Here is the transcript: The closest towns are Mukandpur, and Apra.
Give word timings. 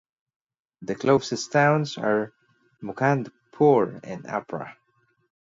The 0.81 0.95
closest 0.95 1.51
towns 1.51 1.95
are 1.99 2.33
Mukandpur, 2.81 3.99
and 4.03 4.23
Apra. 4.23 4.73